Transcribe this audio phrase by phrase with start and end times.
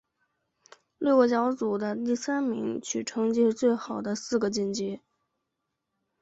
[0.97, 4.99] 六个小组的第三名取成绩最好的四个晋级。